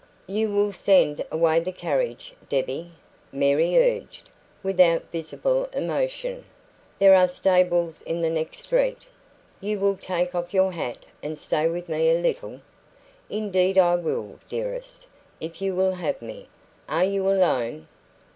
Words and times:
"You 0.25 0.49
will 0.49 0.71
send 0.71 1.23
away 1.31 1.59
the 1.59 1.71
carriage, 1.71 2.33
Debbie?" 2.49 2.89
Mary 3.31 3.77
urged, 3.77 4.31
without 4.63 5.11
visible 5.11 5.65
emotion. 5.73 6.43
"There 6.97 7.13
are 7.13 7.27
stables 7.27 8.01
in 8.01 8.23
the 8.23 8.29
next 8.31 8.61
street. 8.61 9.03
You 9.59 9.79
will 9.79 9.95
take 9.97 10.33
off 10.33 10.55
your 10.55 10.71
hat 10.71 11.05
and 11.21 11.37
stay 11.37 11.69
with 11.69 11.87
me 11.87 12.09
a 12.09 12.17
little?" 12.19 12.61
"Indeed 13.29 13.77
I 13.77 13.93
will, 13.93 14.39
dearest, 14.49 15.05
if 15.39 15.61
you 15.61 15.75
will 15.75 15.93
have 15.93 16.19
me. 16.19 16.47
Are 16.89 17.05
you 17.05 17.29
alone?" 17.29 17.85